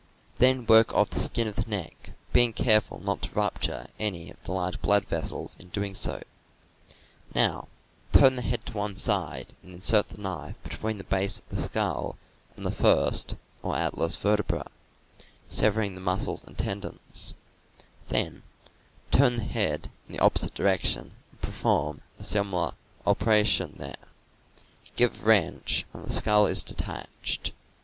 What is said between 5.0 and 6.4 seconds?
vessels in doing so.